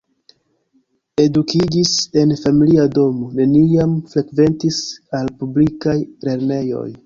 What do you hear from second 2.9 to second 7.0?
domo, neniam frekventis al publikaj lernejoj.